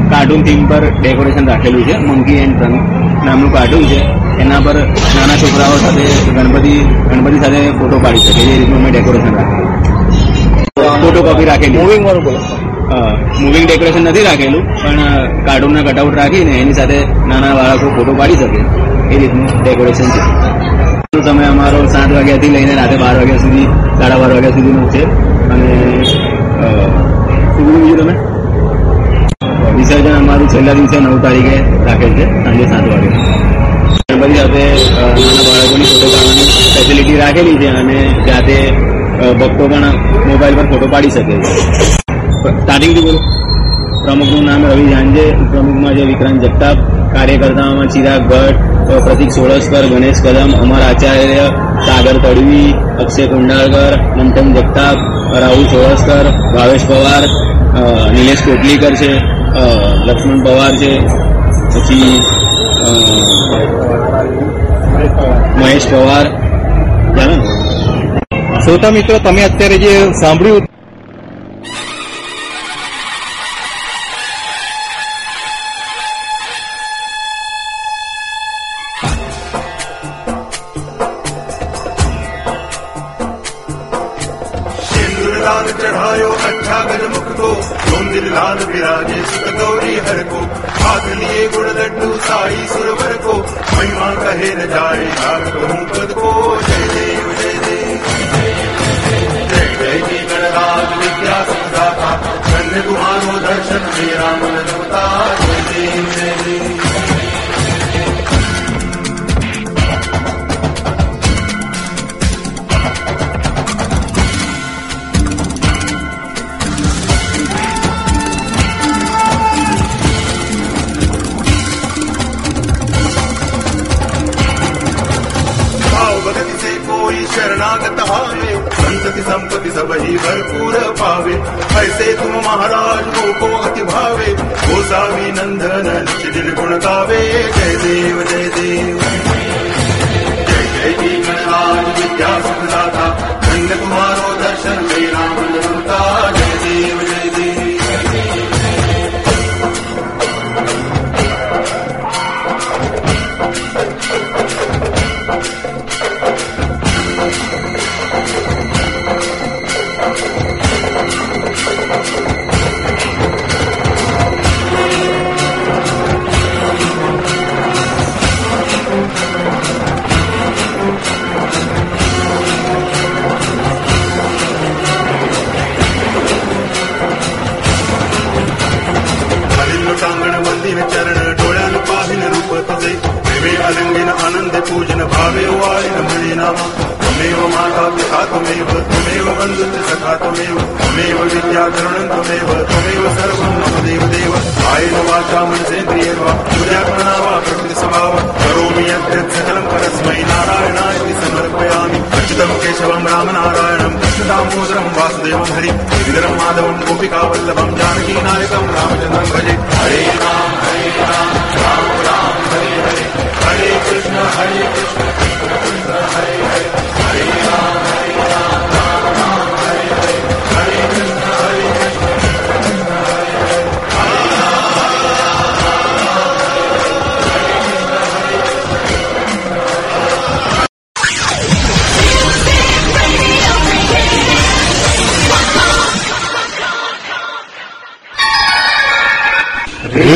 કાર્ટૂન 0.10 0.44
થીમ 0.44 0.62
પર 0.66 0.84
ડેકોરેશન 0.96 1.46
રાખેલું 1.46 1.84
છે 1.84 1.96
મંકી 2.02 2.40
એન્ડ 2.40 2.60
ટન 2.60 2.76
નામનું 3.24 3.52
કાર્ટૂન 3.52 3.86
છે 3.86 4.00
એના 4.40 4.62
પર 4.62 4.78
નાના 5.12 5.38
છોકરાઓ 5.38 5.78
સાથે 5.78 6.06
ગણપતિ 6.28 6.76
ગણપતિ 7.08 7.40
સાથે 7.40 7.62
ફોટો 7.80 7.98
પાડી 8.00 8.26
શકે 8.26 8.44
એ 8.46 8.52
રીતનું 8.52 8.78
અમે 8.78 8.90
ડેકોરેશન 8.92 9.34
રાખેલું 9.34 9.70
ફોટો 11.02 11.20
કોપી 11.22 11.46
રાખેલી 11.46 11.78
મૂવિંગ 11.78 12.06
વાળું 12.06 12.26
બોલો 12.26 12.63
મૂવિંગ 13.42 13.66
ડેકોરેશન 13.68 14.04
નથી 14.10 14.26
રાખેલું, 14.30 14.64
પણ 14.82 15.00
કાર્ટૂનના 15.46 15.84
કટઆઉટ 15.88 16.16
રાખીને 16.22 16.54
એની 16.62 16.76
સાથે 16.80 16.98
નાના 17.30 17.54
બાળકો 17.60 17.88
ફોટો 17.96 18.14
પાડી 18.20 18.40
શકે. 18.42 18.62
એ 19.14 19.16
રીતનું 19.22 19.46
ડેકોરેશન 19.62 20.10
છે. 20.16 20.22
સમય 21.26 21.48
અમારો 21.54 21.80
સાત 21.94 22.10
વાગ્યાથી 22.16 22.52
લઈને 22.56 22.74
રાતે 22.76 22.96
બાર 23.04 23.16
વાગ્યા 23.20 23.42
સુધી, 23.44 23.68
સાડા 24.00 24.18
બાર 24.22 24.32
વાગ્યા 24.36 24.56
સુધીનો 24.58 24.84
છે. 24.94 25.04
અને 25.54 25.70
શું 26.06 27.66
બીજું 27.68 27.98
તમે? 28.02 28.16
વિસર્જન 29.78 30.16
અમારું 30.18 30.48
છેલ્લા 30.54 30.76
દિવસે 30.80 30.98
નવ 31.00 31.16
તારીખે 31.26 31.56
રાખે 31.88 32.08
છે, 32.18 32.26
સાંજે 32.44 32.66
સાત 32.72 32.86
વાગે. 32.92 33.10
ગણપતિ 34.10 34.36
સાથે 34.40 34.64
નાના 35.24 35.46
બાળકોની 35.48 35.88
ફોટો 35.92 36.08
પાડવાની 36.14 36.48
ફેસિલિટી 36.76 37.18
રાખેલી 37.24 37.58
છે 37.62 37.70
અને 37.82 37.98
જાતે 38.28 38.56
ભક્તો 39.40 39.64
પણ 39.72 39.86
મોબાઈલ 40.28 40.56
પર 40.56 40.66
ફોટો 40.72 40.88
પાડી 40.94 41.14
શકે 41.16 41.36
છે. 41.44 41.52
તારીખ 42.68 42.94
બોલું. 42.98 43.18
પ્રમુખનું 44.06 44.44
નામ 44.50 44.62
રવિ 44.70 44.86
જાંજે, 44.94 45.26
ઉપપ્રમુખમાં 45.42 45.94
છે 45.98 46.04
વિક્રાંત 46.12 46.40
જગતાપ 46.46 46.78
કાર્યકર્તાઓમાં 47.14 47.90
ચિરાગ 47.94 48.24
ભટ્ટ 48.32 49.02
પ્રતિક 49.06 49.32
સોળસ્કર, 49.38 49.84
ગણેશ 49.92 50.22
કદમ, 50.26 50.52
અમર 50.64 50.82
આચાર્ય, 50.88 51.46
સાગર 51.88 52.16
તડવી, 52.24 52.70
અક્ષય 53.04 53.24
કુંડાળકર, 53.32 53.94
મંથન 54.18 54.48
જગતાપ 54.58 54.98
રાહુલ 55.42 55.66
સોળસ્કર, 55.74 56.26
ભાવેશ 56.56 56.86
પવાર 56.90 57.24
નિલેશ 58.16 58.44
કોટલીકર 58.48 58.94
છે 59.02 59.12
લક્ષ્મણ 60.08 60.40
પવાર 60.46 60.74
છે, 60.82 60.92
પછી 61.74 62.12
મહેશ 65.62 65.88
પવાર. 65.92 66.26
જાણો 67.18 67.36
શ્રોતા 68.64 68.92
મિત્રો, 68.98 69.16
તમે 69.26 69.42
અત્યારે 69.50 69.78
જે 69.86 69.94
સાંભળ્યું 70.22 70.64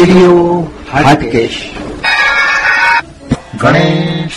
રેડિયો 0.08 0.68
હાટકેશ. 0.92 1.72
ગણેશ 3.62 4.32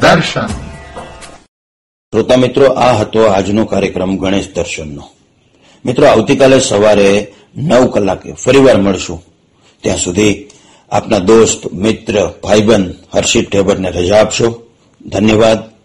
દર્શન. 0.00 0.46
શ્રોતા 2.10 2.36
મિત્રો 2.36 2.66
આ 2.66 2.92
હતો 2.92 3.22
આજનો 3.22 3.64
કાર્યક્રમ 3.64 4.16
ગણેશ 4.16 4.54
દર્શનનો. 4.54 5.08
મિત્રો 5.84 6.06
આવતીકાલે 6.06 6.60
સવારે 6.60 7.34
નવ 7.56 7.86
કલાકે 7.86 8.32
ફરીવાર 8.32 8.76
મળશું. 8.76 9.24
ત્યાં 9.82 9.96
સુધી 9.96 10.48
આપના 10.92 11.18
દોસ્ત 11.18 11.72
મિત્ર 11.72 12.32
ભાઈબંધ 12.42 12.94
હર્ષિત 13.14 13.50
ઠેબરને 13.50 13.90
રજા 13.90 14.20
આપશો. 14.20 14.62
ધન્યવાદ. 15.06 15.77